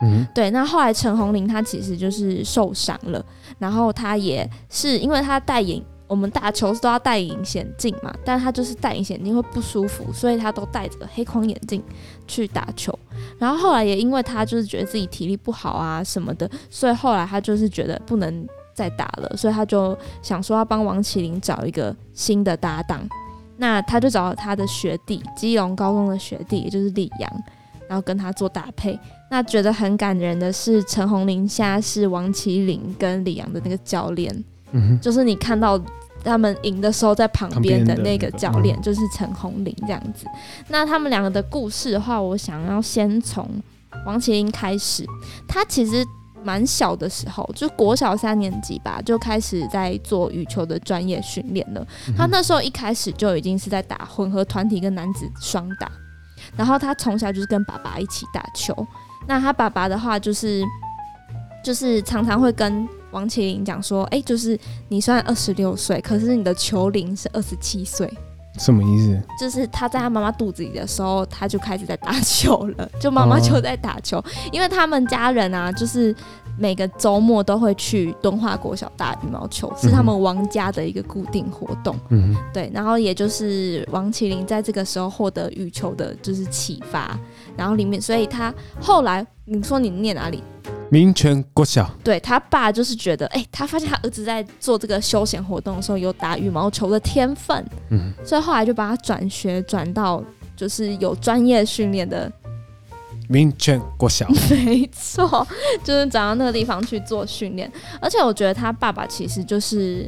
[0.00, 0.50] 嗯，对。
[0.50, 3.24] 那后来陈红林他其实就是受伤了，
[3.58, 5.82] 然后他也是因为他戴眼。
[6.12, 11.82] 我们打球是都要戴隐形眼镜嘛，但他就是戴隐形镜会不舒服，所以他都戴着黑框眼镜
[12.28, 12.92] 去打球。
[13.38, 23.08] 然后后来也因为他就是觉得自己体力不好啊什么的，所以后来他就是觉得不能再打了，所以他就想说要帮王齐麟找一个新的搭档。
[23.56, 27.42] 那他就找了他的学弟，基隆高中的学弟，也就是李阳，
[27.88, 28.98] 然后跟他做搭配。
[29.30, 34.44] 那觉得很感人的是，陈鸿林现在是王齐麟跟李阳的那个教练，
[35.00, 35.82] 就是你看到。
[36.24, 40.24] 他们赢的时候，在旁边的那个教练就是陈红林这样子。
[40.68, 43.48] 那他们两个的故事的话，我想要先从
[44.06, 45.04] 王齐麟开始。
[45.48, 46.04] 他其实
[46.42, 51.86] 蛮小的时候，就国小三年级吧，就开始在做羽球的专业训练了。
[52.16, 55.90] 他那时候一开始就已经是在打混合团体跟男子双打。
[56.56, 58.74] 然后他从小就是跟爸爸一起打球。
[59.26, 60.62] 那他爸爸的话，就是
[61.64, 62.88] 就是常常会跟。
[63.12, 68.12] 王麒麟讲说：“哎、欸，就是你虽然二十六岁，可是你的球龄是二十七岁，
[68.58, 69.22] 什么意思？
[69.38, 76.14] 就是他在他妈妈肚子里的时候，他就开始在打球了，就妈妈就在打球，哦、因为他们家人啊，就是
[76.58, 81.94] 每个周末都会去敦化国小打羽毛球，是他们王家的一个固定活动。
[82.10, 87.18] 嗯，对，然后也就是王麒麟在这个时候获得羽球的就是启发，
[87.56, 90.42] 然后里面，所以他后来你说你念哪里？”
[90.92, 100.22] 民权国小，对他爸就是觉得，哎、欸，他发现他儿子在做这个休闲活动的时候有打羽毛球的天分，嗯，所以后来就把他转学转到
[100.54, 102.30] 就是有专业训练的
[103.26, 104.28] 民权国小，
[104.66, 105.46] 没错，
[105.82, 107.72] 就是转到那个地方去做训练。
[107.98, 110.06] 而且我觉得他爸爸其实就是，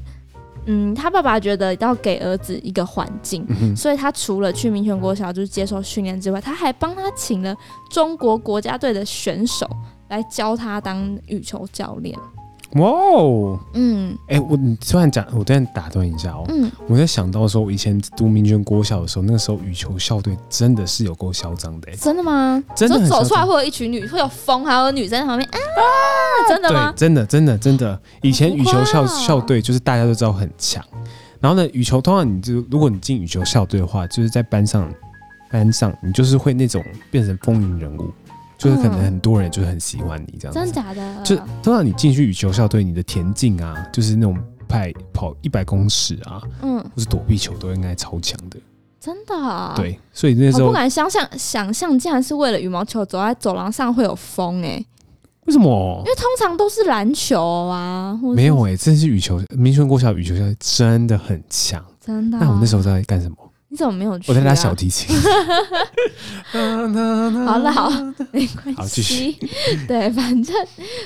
[0.66, 7.56] 嗯，他爸爸觉得要给儿子一个环境，嗯、所以他除了去民权国小就是接受训练之外，他还帮他请了
[7.90, 9.66] 中国国家队的选手。
[10.16, 12.16] 来教他当羽球教练。
[12.76, 21.92] 哇哦，嗯，哎、欸，我你突然讲，我突然打断一下哦，嗯，我在想到说，我以前读民权国小的时候，那个时候羽球校队真的是有够嚣张的。
[21.92, 22.60] 真的吗？
[22.74, 25.58] 真的走出来会有一群女，会有风，还有女生在旁边啊，
[26.48, 26.90] 真的吗？
[26.90, 28.00] 对，真的，真的，真的。
[28.22, 30.84] 以前羽球校校队就是大家都知道很强，
[31.38, 34.92] 然后呢，羽球通常你就如果你进羽球校队的话，就是在班上
[35.48, 38.10] 班上你就是会那种变成风云人物。
[38.56, 41.22] 就是可能很多人就是很喜欢你这样子，真假的？
[41.22, 44.38] 就通常你进去羽球校队，你的田径啊，就是那种
[44.68, 48.58] 派跑一百公尺啊，嗯，或是躲避球都应该超强的。
[49.00, 49.74] 真的啊？
[49.76, 54.86] 对，所以那时候我不敢想象，想象竟然是为了羽毛球走在走廊上会有风哎、欸？
[55.44, 56.02] 为什么？
[56.06, 59.42] 因为通常都是篮球啊，没有哎、欸，真是羽球。
[59.50, 62.40] 民权国小羽球校真的很强，真的、啊。
[62.42, 63.36] 那我那时候在干什么？
[63.74, 64.28] 你怎么没有去、啊？
[64.28, 65.12] 我在拉小提琴。
[67.44, 67.90] 好了，好，
[68.30, 69.36] 没关系。
[69.88, 70.54] 对，反正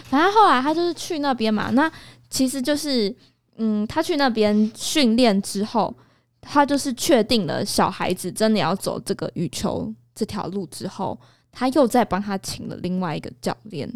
[0.04, 1.70] 反正后来他就是去那边嘛。
[1.70, 1.90] 那
[2.28, 3.16] 其实就是，
[3.56, 5.96] 嗯，他去那边训练之后，
[6.42, 11.18] 他就是确定了小孩子真的要走这个羽球这条路之后，
[11.50, 13.90] 他又再帮他请了另外一个教练。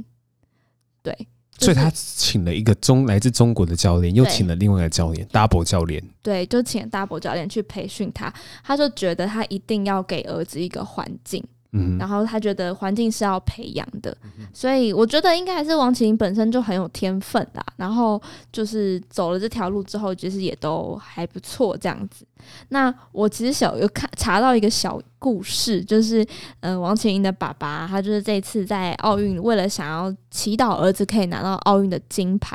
[1.02, 1.28] 对。
[1.62, 6.02] 所以他请了一个中来自中国的教练，又请了另外一个教练，double 教练。
[6.22, 8.32] 对，就请 double 教练去培训他。
[8.64, 11.42] 他就觉得他一定要给儿子一个环境，
[11.74, 14.14] 嗯，然后他觉得环境是要培养的，
[14.52, 17.64] 所以我觉得应该还是王齐麟本身就很有天分啦。
[17.76, 18.20] 然后
[18.52, 22.26] 就是走了这条路之后，其实也都还不错这样子。
[22.68, 26.22] 那我其实小有看查到一个小故事，就是
[26.60, 32.54] 嗯、呃，王齐麟的爸爸他就是这次在奥运为了想要祈祷儿子可以拿到奥运的金牌，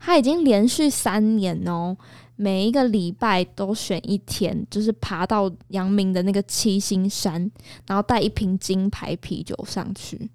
[0.00, 1.96] 他已经连续三年哦。
[2.36, 7.50] 每一个礼拜都选一天，就是爬到阳明的那个七星山，
[7.86, 10.30] 然后带一瓶金牌啤酒上去。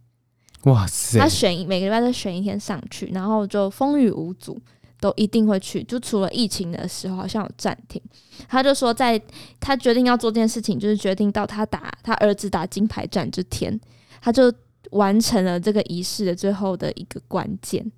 [0.63, 1.19] 哇塞！
[1.19, 4.59] 他选每个礼拜都选一天上去，然后就风雨无阻，
[4.99, 5.83] 都一定会去。
[5.83, 8.01] 就除了疫情的时候好像有暂停，
[8.47, 9.19] 他就说在
[9.59, 13.79] 他决定要做这件事情，就是决定到他打他儿子打金牌战之天，
[14.21, 14.53] 他就
[14.91, 17.91] 完成了这个仪式的最后的一个关键。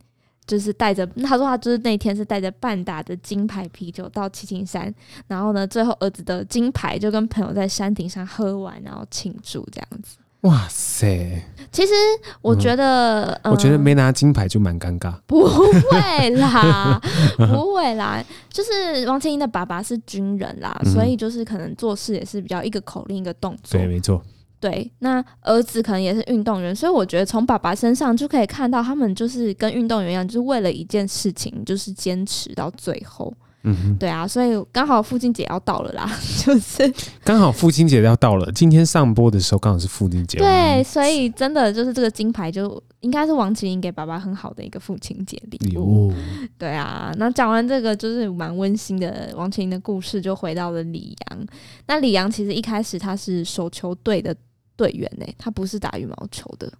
[0.46, 4.94] 就是带着他说他就是那天是带着半打的金牌啤酒到七星山，
[5.28, 10.18] 然后呢，最后儿子的金牌就跟朋友在山顶上喝完，然后庆祝这样子。
[10.42, 11.42] 哇塞！
[11.72, 11.94] 其实
[12.42, 15.14] 我觉得，嗯嗯、我觉得没拿金牌就蛮尴尬。
[15.26, 17.02] 不会啦，
[17.38, 23.80] 不会啦，就是王千英的爸爸是军人啦，嗯、所以就是可能做事也是比较一个口令一个动作。
[23.80, 24.22] 对，没错。
[24.64, 33.34] 对，那儿子可能也是运动员，所以我觉得从爸爸身上就可以看到，他们就是跟运动员一样，就是为了一件事情，就是坚持到最后。
[33.66, 36.10] 嗯哼，对啊，所以刚好父亲节要到了啦，
[36.46, 36.94] 就是
[37.26, 40.38] 刚好父亲节要到了，今天上播的时候刚好是父亲节。
[40.38, 46.10] 对，所以真的就是这个金牌就应该是王齐麟给爸爸很好的一个父亲节礼物。
[46.10, 46.14] 哦、
[46.58, 51.48] 对啊，那讲完这个就是蛮温馨的王齐麟的故事，就回到了李阳。
[51.88, 54.34] 那李阳其实一开始他是手球队的。
[54.76, 55.36] 队员呢、欸？
[55.38, 56.72] 他不是打羽毛球的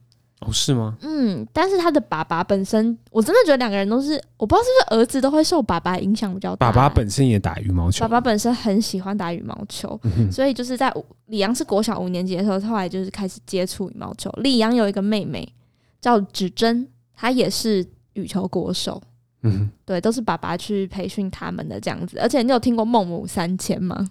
[0.42, 0.52] 哦？
[0.52, 0.98] 是吗？
[1.02, 6.74] 嗯，但是他的爸爸本身，我真的觉得两个人都是，我不知道是不是儿子都会受爸爸影响比较大、欸。
[6.74, 10.94] 爸爸本身也打羽毛球，爸爸本身很喜欢打羽毛球，嗯、所以就是在
[11.28, 14.30] 李阳是国小五年级的时候，后来就是开始接触羽毛球。
[14.38, 15.48] 李阳有一个妹妹
[16.02, 19.02] 叫芷珍，她也是羽球国手。
[19.46, 22.18] 嗯，对，都是爸爸去培训他们的这样子。
[22.20, 24.10] 而且你有听过孟母三迁吗？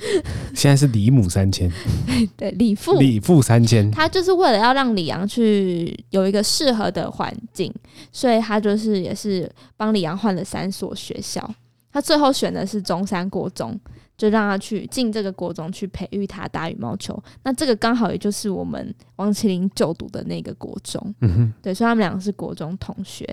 [0.54, 1.70] 现在是李母三千，
[2.36, 2.98] 对，李父。
[2.98, 7.72] 李父三千，他就是为了要让李阳去有一个适合的环境，
[8.12, 11.48] 所以他就是也是帮李阳换了三所学校，
[11.92, 13.78] 他最后选的是中山国中。
[14.18, 23.24] 就让他去进这个国中去培育他打羽毛球，那这个刚好也就是我们王麒麟就读的那个国中，嗯哼，对，所以他们两个是国中同学。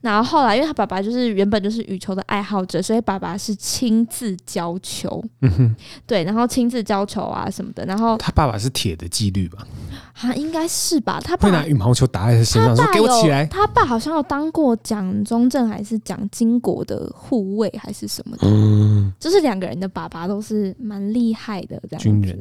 [0.00, 5.76] 然后后来，因为他爸爸就是原本就是羽球的爱好者，所以爸爸是亲自教球，嗯哼，
[6.06, 7.84] 对，然后亲自教球啊什么的。
[7.84, 9.66] 然后他爸爸是铁的纪律吧？
[10.20, 11.20] 啊，应该是吧？
[11.20, 13.44] 他爸会拿羽毛球打在他身上，说给我起来。
[13.46, 20.29] 他爸好像有当过蒋中正还是蒋经国的护卫还是什么的，嗯，就是两个人的爸爸。
[20.30, 22.40] 都是蛮厉害的，这样军人。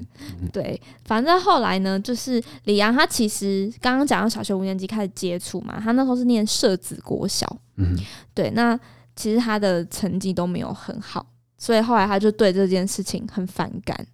[0.54, 7.48] 对，反正后来呢，就是李阳他其实刚刚讲到小学五年级开始接触嘛，他那时候是念社子国小，
[7.78, 7.98] 嗯，
[8.36, 8.80] 对，那
[9.16, 11.26] 其实他的成绩都没有很好，
[11.58, 14.06] 所以后来他就对这件事情很反感，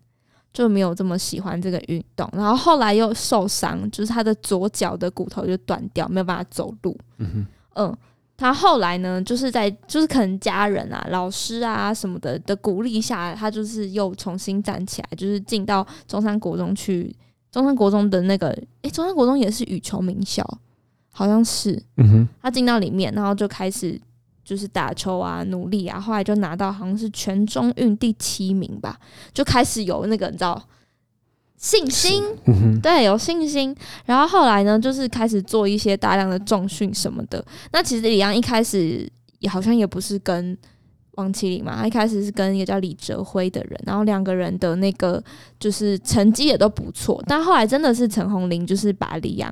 [0.54, 2.30] 就没有这么喜欢这个运动。
[2.32, 7.98] 然后后来又受伤，就是他的左脚的骨头就断掉，没有办法走路，嗯，嗯。
[8.38, 17.16] 他后来呢，就是在就是可能家人啊、老师啊什么的的鼓励下，他就是又重新站起来，就是进到中山国中去。
[17.52, 20.46] 中山国中的那个，诶、欸，中山国中也是羽球名校，
[21.14, 21.82] 好像是。
[21.96, 22.28] 嗯哼。
[22.42, 23.98] 他进到里面，然后就开始
[24.44, 29.00] 就是打球啊，努力啊，后来就拿到好像是全中运第七名吧，
[29.34, 30.62] 就开始有那个你知道。
[31.66, 33.76] 信心，嗯、对，有信心。
[34.06, 37.44] 然后后来呢，就是开始做一些大量的重训什么的。
[37.72, 40.56] 那其实李阳一开始也好像也不是跟
[41.14, 45.20] 王麒麟嘛，他一开始是跟一个叫李哲辉的人，然后两个人的那个
[45.60, 47.20] 就是成绩也都不错。
[47.26, 49.52] 但后来真的是陈红林就是把里昂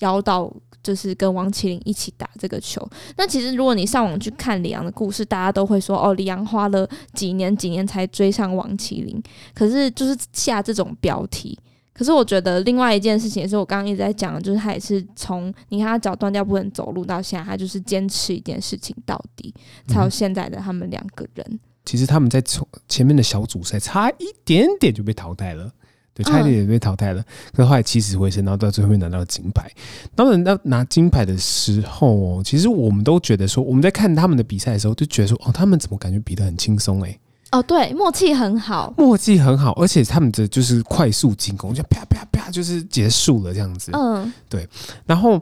[0.00, 0.52] 邀到。
[0.82, 2.86] 就是跟王麒麟一起打这个球。
[3.16, 9.18] 那其实如果你上网去看李昂的故事，大家都会说哦，李昂花了几年几年才追上王麒麟。
[9.54, 11.58] 可是就是下这种标题。
[11.94, 19.54] 可是我觉得另外一件事情也是我刚刚一直在讲的，就是他也是从你看他脚断掉不能走路到现在，他就是坚持一件事情到底，
[19.88, 21.60] 才有现在的他们两个人。
[21.86, 25.72] 其实他们在从前面的小组赛差一点点就被淘汰了。
[26.14, 29.68] 对，差一点也被淘汰了，嗯、可是后来起死回生，然后到最后面拿到金牌。
[30.14, 37.18] 当然到拿金牌的时候哦，其实我们都觉得说，我们在看他们的比赛的时候，就觉得说，哦，他们怎么感觉比得很轻松哎？
[37.50, 43.90] 哦，对，默契很好，默契很好，而且他们的就是快速进攻，就啪啪啪，就是结束了这样子。
[43.94, 44.68] 嗯，对。
[45.06, 45.40] 然后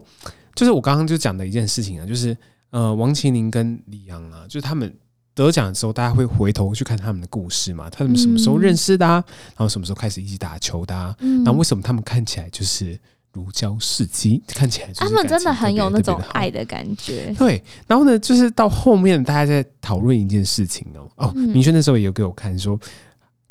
[0.55, 2.37] 就是我刚刚就讲的一件事情啊，就是
[2.71, 4.95] 呃，王麒麟跟李阳啊，就是他们
[5.35, 7.89] 得奖的时候，大家会回头去看他们的故事嘛？
[7.91, 9.25] 他们什么时候认识的、啊？
[9.49, 11.17] 然后什么时候开始一起打球的、啊？
[11.45, 12.99] 然后为什么他们看起来就是？
[13.35, 17.35] 如胶似漆，看起来他们真的很有那种爱的感觉。
[17.39, 22.79] 对，然后呢，就是到后面大家在讨论一件事情哦哦，明轩那时候也有给我看说。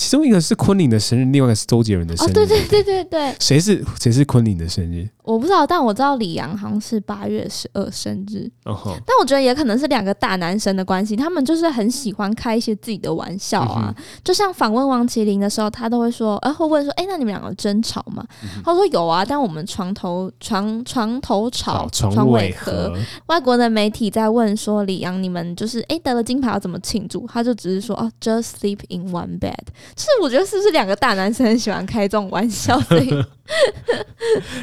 [0.01, 2.31] 其中一个是昆凌的生日，另外一个是周杰伦的生日。
[2.31, 5.07] 哦，对对对对对，谁是谁是昆凌的生日？
[5.21, 8.49] 我不知道，但我知道李阳好像是八月十二生日。
[8.65, 13.93] 哦吼，但我觉得也可能是两个大男生的关系，他们就是很喜欢开一些自己的玩笑啊。
[13.95, 18.25] 嗯、就像访问王麒麟的时候，他都会说，呃，会问说，哎、欸，那你们两个争吵吗？
[18.41, 22.91] 嗯、他说有啊，但我们床头床床头吵，床尾和。
[23.27, 27.27] 外国的媒体在问说，李阳，你们就是哎、欸、得了金牌要怎么庆祝？
[27.27, 29.53] 他就只是说，哦，just sleep in one bed。
[29.97, 32.79] 是我觉得是不是两个大男生很喜欢开这种玩笑？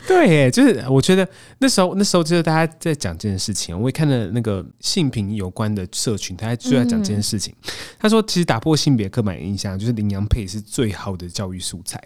[0.06, 7.54] 对，就是我觉得那时候那时候就是大家在讲这件事情，我也看了那个性平有关的社群，他就在讲这件事情。
[7.98, 12.02] 他说，其实打破性别刻板印象，就是羚羊配是最好的教育素材。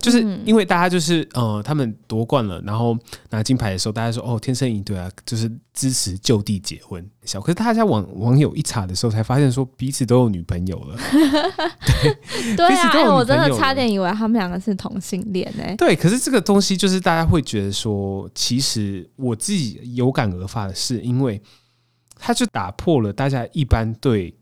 [0.00, 2.96] 就是因为大家就是呃，他们夺冠了，然后
[3.30, 7.06] 拿金牌的时候，大家说哦，天生一对啊，就是支持就地结婚。
[7.24, 10.96] 小可是大家网网友一查的时候，才发现说彼此都有女朋友了。
[12.56, 15.64] 对，对啊，哎，我真的差点以为他们两个是同性恋呢。
[15.76, 21.40] 对，可是这个东西就是大家会觉得说，其实我自己有感而发的是，因为
[22.16, 24.34] 他就打破了大家一般对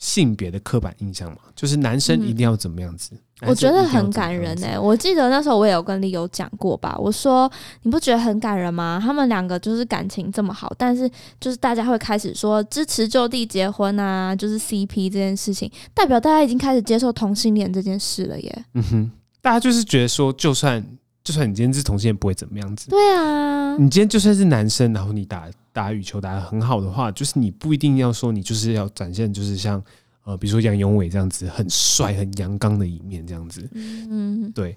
[0.00, 3.10] 性别的刻板印象嘛，就是男生一定要怎么样子。
[3.14, 4.78] 嗯我觉得很感人哎、欸！
[4.78, 6.94] 我记得那时候我也有跟 Leo 讲过吧。
[6.98, 9.00] 我说你不觉得很感人吗？
[9.02, 18.64] 他们两个就是感情这么好，但是就是大家会开始说支持就地结婚啊，就是 CP 这件事情，代表大家已经开始接受同性恋这件事了耶。
[18.74, 20.84] 嗯哼，大家就是觉得说，就算
[21.24, 22.90] 就算你今天是同性恋，不会怎么样子。
[22.90, 29.82] 对啊，你今天就算是男生，然后你打打羽球打得很好的话，就是你不一定要说你就是要展现，就是像。
[30.22, 34.76] 呃，比如说杨永伟这样子很帅、很阳刚的一面，这样子，嗯，对，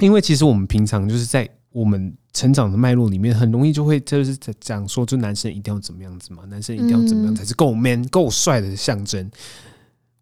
[0.00, 9.30] 因为其实我们平常就是在我们成长的脉络里面，很容易就会就是在讲说，就男生一定要怎么样子嘛，男生一定要怎么样才是够 man、够帅的象征。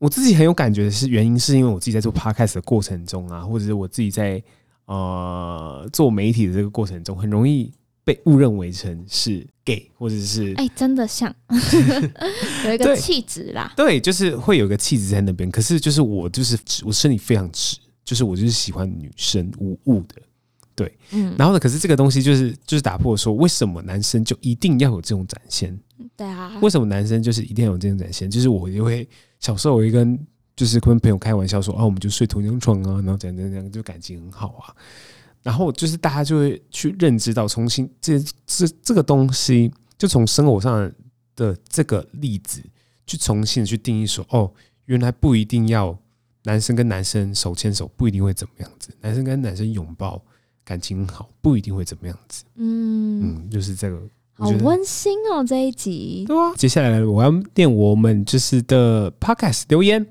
[0.00, 4.42] 我自己很有感觉的是，原因是因为我自己在做 podcast 的过程中啊，或者是我自己在
[4.86, 7.72] 呃做媒体的这个过程中，很容易。
[8.04, 11.34] 被误认为成是 gay，或者是哎、欸，真的像
[12.64, 13.84] 有一个气质啦对。
[13.84, 15.50] 对，就是会有一个气质在那边。
[15.50, 20.14] 可是就是我就是直，我身体非常直，就是我就是喜欢女生无误的。
[20.74, 21.34] 对，嗯。
[21.36, 25.78] 然后呢，可是这个东西就是就是打破说，为什么男生就一定要有这种展现？
[26.16, 26.58] 对啊。
[26.62, 28.30] 为什么男生就是一定要有这种展现？
[28.30, 29.06] 就是我就会
[29.40, 30.18] 小时候我会跟
[30.56, 34.74] 就是跟朋友开玩笑说，哦、啊，我们就睡同张床啊，然后怎样怎样怎样，就感情很好啊。
[35.42, 40.92] 然后就是大家就会去认知到，重新这这这个东西，就从生活上
[41.36, 42.62] 的这个例子
[43.06, 44.52] 去重新去定义说，哦，
[44.86, 45.98] 原来不一定要
[46.44, 50.22] 男生跟男生手牵手，不一定会怎么样子；男生跟男生拥抱，
[50.64, 52.44] 感情好，不一定会怎么样子。
[52.56, 54.00] 嗯嗯，就是这个。
[54.38, 56.24] 好温馨哦，这一集。
[56.28, 60.06] 对啊，接下来我要念我们就是的 podcast 留言。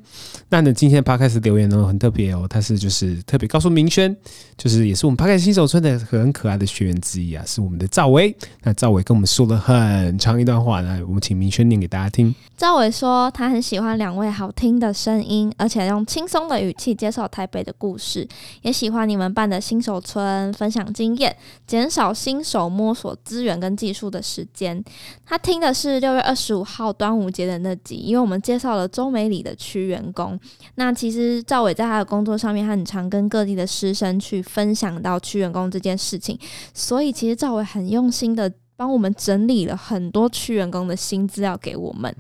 [0.50, 4.14] 那呢，今天的 podcast 留言呢很特别哦，他是就是特别告诉明轩，
[4.58, 8.36] 就是也是我们 podcast 新手村的很可爱的学员之一啊，是我们的赵薇。
[8.64, 12.36] 那赵薇跟我们说了很长一段话，那，我们请明轩念给大家听。
[12.58, 18.28] 赵薇说，他很喜欢两位好听的声音，而且用轻松的语气介绍台北的故事，
[18.62, 21.34] 也喜欢你们办的新手村分享经验，
[21.66, 24.17] 减少新手摸索资源跟技术的。
[24.18, 24.84] 的时间，
[25.26, 30.38] 他听的是六月二十五号端午节的那集，因为我们介绍了周美里的区员工。
[30.76, 36.38] 那其实赵伟在他的工作上面，他很常跟各地的师生去分享到区员工这件事情，
[36.74, 42.14] 所以其实赵伟很用心的帮我们整理了很多区员工的新资料给我们。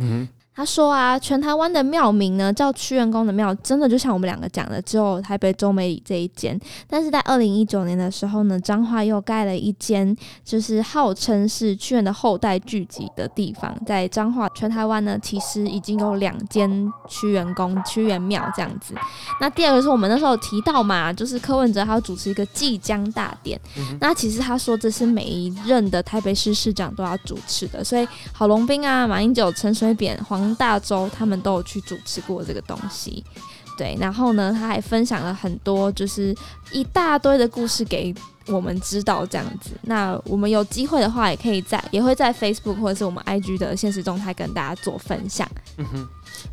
[0.57, 6.59] 他说啊，全台湾的庙名呢，叫屈原公的庙，真的就像我们两个讲的，只有台北中美里这一间。
[6.87, 13.71] 但是在二零一九年的时候呢，彰化又盖了一间，就是号称是屈原的后代聚集的地方。
[13.85, 18.95] 在彰化，全台湾呢，其实已经有两间屈原公、屈原庙这样子。
[19.39, 23.61] 那第二个是我们那时候提到嘛，就是柯文哲他要主持一个即将大典。
[23.77, 30.46] 嗯、那其实他说这是每一任的台北市市长都要主持的，所以郝龙斌啊、马英九、陈水扁、黄。
[30.55, 33.23] 大洲他们都有去主持过这个东西，
[33.77, 36.35] 对，然后呢，他还分享了很多，就是
[36.71, 38.13] 一大堆的故事给
[38.47, 39.71] 我们知道这样子。
[39.83, 45.47] 那我们有机会的话，也可以在，也会在 Facebook 或者是我们 IG 的现实动态跟大家做分享。
[45.77, 45.85] 嗯，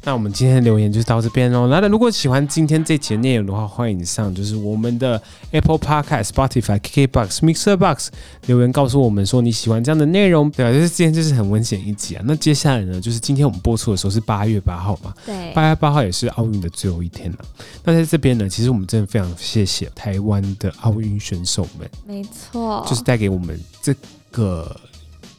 [0.03, 1.67] 那我们今天的留言就到这边喽。
[1.69, 5.21] 那如果喜欢今天这集内容的话，欢迎上就是我们的
[5.51, 8.11] Apple Podcast、Spotify、KKBox、Mixer Box
[8.47, 10.51] 留言告诉我们说你喜欢这样的内容。
[10.51, 12.23] 对啊，就是今天就是很温馨一集啊。
[12.27, 15.15] 那接下来呢，就是今天我们播出的时候是八月八号嘛？
[15.25, 17.39] 对，八月八号也是奥运的最后一天了。
[17.83, 23.95] 那在这边呢，其实我们真的非常谢谢台湾的奥运选手们，没错，就是带给我们这
[24.31, 24.77] 个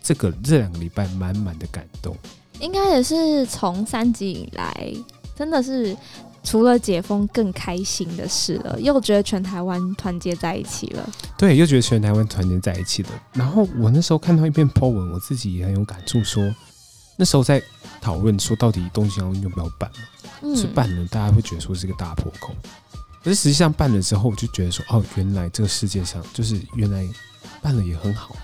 [0.01, 2.15] 这个这两个礼拜满满的感动。
[2.59, 4.93] 应该也是从三级以来，
[5.35, 5.95] 真的是
[6.43, 11.09] 除了解封更开心的事了，又觉得全台湾团结在一起了。
[11.37, 13.09] 对，又觉得全台湾团结在一起了。
[13.33, 16.43] 然后我那时候看到一篇 po 文，我自己也很有感触，说
[17.17, 17.61] 那时候在
[17.99, 20.29] 讨论说到底东京奥运要不要办嘛？
[20.41, 22.53] 嗯，是办了，大家会觉得说是个大破口。
[23.23, 27.03] 可是实际上办了之后，我就觉得说，哦，原来这个世界上就是原来
[27.61, 28.35] 办了也很好。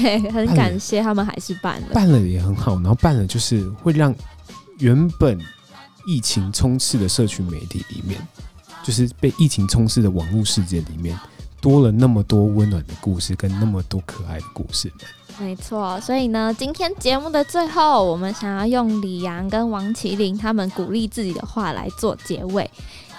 [0.00, 4.14] 对，很感谢他们还是办了，办了也很好，然后办了就是会让
[4.78, 5.38] 原本
[6.06, 8.20] 疫情充斥的社群媒体里面，
[8.82, 11.18] 就是被疫情充斥的网络世界里面，
[11.60, 14.90] 多了那么多温暖的故事跟那么多可爱的故事。
[15.38, 22.70] 没错，所以呢，今天节目的最后，我们想要用李阳跟王麒麟他们鼓励自己的话来做结尾。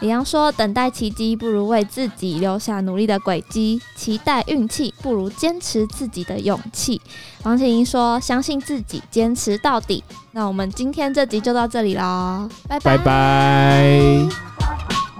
[0.01, 6.99] 李阳说：“等待奇迹不如为自己留下努力的轨迹，期待运气不如坚持自己的勇气。”
[7.43, 12.97] 王齐麟说：“相信自己，坚持到底。”那我们今天这集就到这里喽，拜拜。
[12.97, 15.11] 拜拜。